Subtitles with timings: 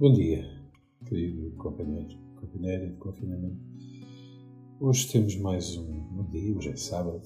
[0.00, 0.50] Bom dia,
[1.06, 3.60] querido companheiro, companheira de confinamento.
[4.80, 7.20] Hoje temos mais um, um dia, hoje é sábado,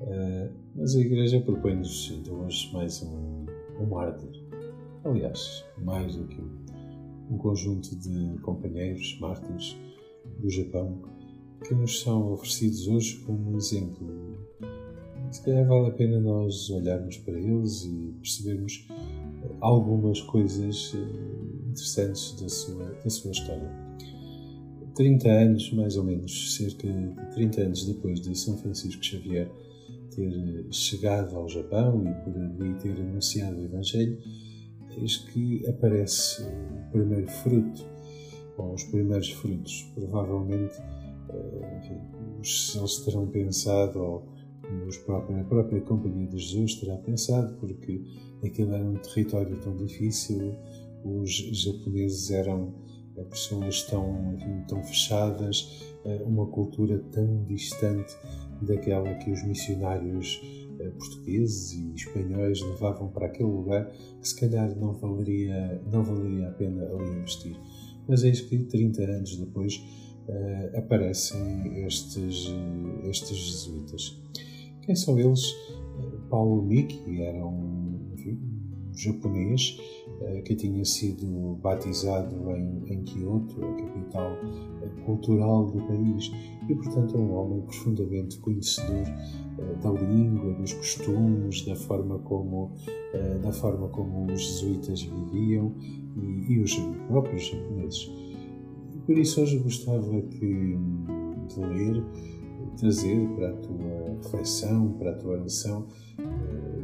[0.00, 3.46] uh, mas a Igreja propõe-nos de hoje mais um,
[3.78, 4.28] um mártir.
[5.04, 6.66] Aliás, mais do que um,
[7.30, 9.78] um conjunto de companheiros mártires
[10.40, 11.00] do Japão
[11.62, 14.36] que nos são oferecidos hoje como exemplo.
[15.30, 18.84] Se calhar vale a pena nós olharmos para eles e percebermos
[19.60, 21.47] algumas coisas eh,
[21.78, 23.70] interessantes da sua, da sua história.
[24.94, 29.48] 30 anos, mais ou menos, cerca de 30 anos depois de São Francisco Xavier
[30.10, 34.18] ter chegado ao Japão e por ali ter anunciado o Evangelho,
[35.00, 37.86] eis que aparece o primeiro fruto,
[38.56, 39.88] ou os primeiros frutos.
[39.94, 40.74] Provavelmente,
[41.28, 42.00] eh, enfim,
[42.36, 44.28] eles terão pensado, ou
[45.04, 48.02] próprios, a própria Companhia de Jesus terá pensado, porque
[48.44, 50.56] aquele era um território tão difícil,
[51.04, 52.74] os japoneses eram
[53.18, 54.36] eh, pessoas tão,
[54.68, 58.16] tão fechadas, eh, uma cultura tão distante
[58.62, 60.40] daquela que os missionários
[60.78, 63.90] eh, portugueses e espanhóis levavam para aquele lugar
[64.20, 67.56] que se calhar não valeria, não valeria a pena ali investir.
[68.06, 69.82] Mas eis que 30 anos depois
[70.76, 72.46] aparecem estes,
[73.04, 74.22] estes jesuítas.
[74.82, 75.42] Quem são eles?
[76.28, 78.38] Paulo Miki era um, enfim,
[78.98, 79.78] japonês
[80.20, 86.32] uh, que tinha sido batizado em, em Kyoto, a capital uh, cultural do país,
[86.68, 89.06] e portanto é um homem profundamente conhecedor
[89.58, 92.72] uh, da língua, dos costumes, da forma como,
[93.42, 95.74] da forma como os jesuítas viviam
[96.16, 96.74] e, e os
[97.06, 98.10] próprios japoneses.
[99.06, 100.76] Por isso hoje gostava que,
[101.48, 102.04] de ler
[102.78, 106.07] trazer para a tua reflexão, para a tua oração, eh,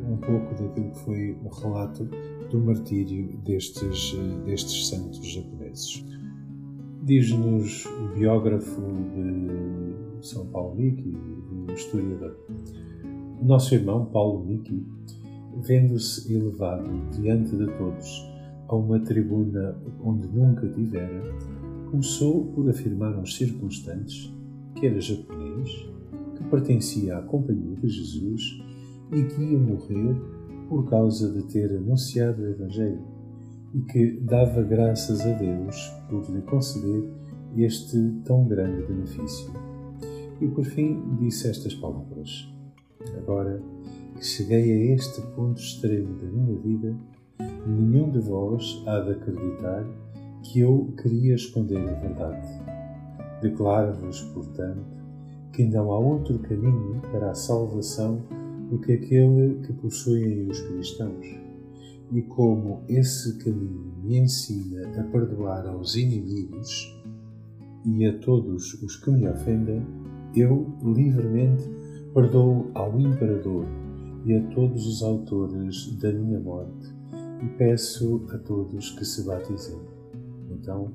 [0.08, 2.08] um pouco daquilo que foi o relato
[2.50, 6.04] do martírio destes, destes santos japoneses.
[7.02, 8.80] Diz-nos o biógrafo
[9.14, 11.16] de São Paulo Miki,
[11.68, 12.36] o historiador.
[13.42, 14.86] Nosso irmão Paulo Miki,
[15.62, 18.34] vendo-se elevado diante de todos
[18.68, 21.22] a uma tribuna onde nunca tivera,
[21.90, 24.32] começou por afirmar aos circunstantes
[24.74, 25.70] que era japonês,
[26.36, 28.62] que pertencia à Companhia de Jesus
[29.12, 30.16] e que ia morrer
[30.68, 33.02] por causa de ter anunciado o Evangelho
[33.74, 37.08] e que dava graças a Deus por lhe conceder
[37.56, 39.52] este tão grande benefício.
[40.40, 42.48] E por fim disse estas palavras:
[43.18, 43.62] Agora
[44.16, 46.96] que cheguei a este ponto extremo da minha vida,
[47.66, 49.84] nenhum de vós há de acreditar
[50.42, 52.74] que eu queria esconder a verdade
[53.44, 55.02] Declaro-vos, portanto,
[55.52, 58.22] que não há outro caminho para a salvação
[58.70, 61.26] do que aquele que possuem os cristãos.
[62.12, 66.94] E como esse caminho me ensina a perdoar aos inimigos
[67.84, 69.84] e a todos os que me ofendem,
[70.34, 71.64] eu livremente
[72.12, 73.66] perdoo ao imperador
[74.24, 76.94] e a todos os autores da minha morte
[77.42, 79.78] e peço a todos que se batizem.
[80.50, 80.92] Então,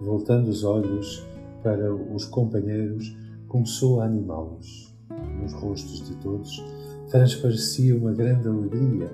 [0.00, 1.24] voltando os olhos
[1.62, 3.16] para os companheiros,
[3.48, 4.92] começou a animá-los.
[5.40, 6.62] Nos rostos de todos
[7.10, 9.10] transparecia uma grande alegria,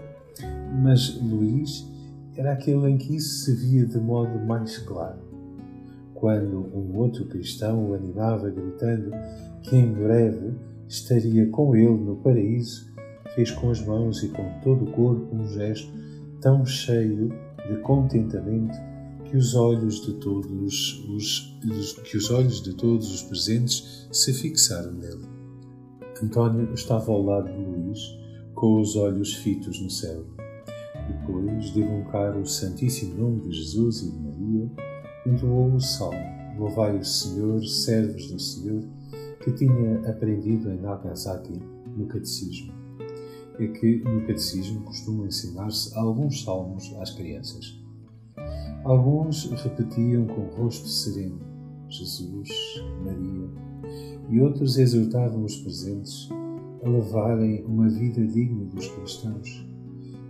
[0.82, 1.86] mas Luís
[2.36, 5.18] era aquele em que isso se via de modo mais claro.
[6.14, 9.10] Quando um outro cristão o animava, gritando
[9.62, 10.54] que em breve
[10.88, 12.90] estaria com ele no paraíso,
[13.34, 15.90] fez com as mãos e com todo o corpo um gesto
[16.40, 17.28] tão cheio
[17.68, 18.76] de contentamento
[19.24, 21.56] que os olhos de todos os
[22.04, 25.39] que os olhos de todos os presentes se fixaram nele.
[26.22, 27.98] António estava ao lado de Luís,
[28.54, 30.24] com os olhos fitos no céu.
[31.08, 34.70] Depois de invocar o Santíssimo Nome de Jesus e de Maria,
[35.26, 38.82] entoou o salmo Louvai o Senhor, servos do Senhor,
[39.42, 41.58] que tinha aprendido em Nagasaki
[41.96, 42.74] no Catecismo.
[43.58, 47.80] É que no Catecismo costumam ensinar-se alguns salmos às crianças.
[48.84, 51.40] Alguns repetiam com o rosto sereno
[51.90, 52.48] Jesus,
[53.04, 53.48] Maria,
[54.30, 56.28] e outros exortavam os presentes
[56.84, 59.66] a levarem uma vida digna dos cristãos,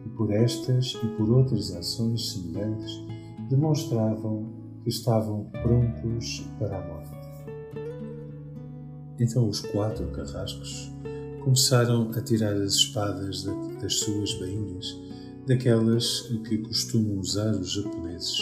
[0.06, 2.92] e por estas e por outras ações semelhantes
[3.48, 4.48] demonstravam
[4.82, 7.20] que estavam prontos para a morte.
[9.18, 10.90] Então os quatro carrascos
[11.44, 13.44] começaram a tirar as espadas
[13.80, 14.98] das suas bainhas
[15.46, 18.38] daquelas que costumam usar os japoneses.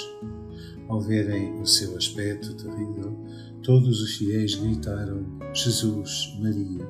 [0.89, 3.15] Ao verem o seu aspecto terrível,
[3.63, 6.87] todos os fiéis gritaram Jesus, Maria,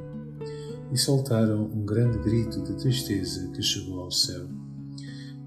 [0.93, 4.47] e soltaram um grande grito de tristeza que chegou ao céu.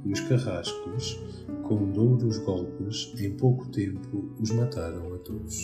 [0.04, 1.20] e os carrascos,
[1.64, 5.58] com douros golpes, em pouco tempo os mataram a todos.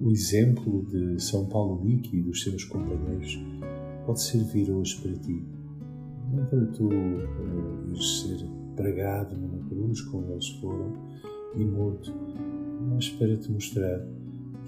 [0.00, 3.38] O exemplo de São Paulo Lique e dos seus companheiros
[4.04, 5.42] pode servir hoje para ti.
[6.32, 8.44] Não para tu uh, ires ser
[8.74, 10.92] pregado numa cruz como eles foram
[11.56, 12.12] e morto,
[12.88, 14.00] mas para te mostrar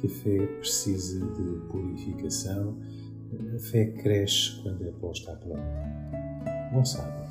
[0.01, 2.79] que a fé precisa de purificação,
[3.55, 5.63] a fé cresce quando é posta à prova.
[6.73, 7.26] Bom sábado.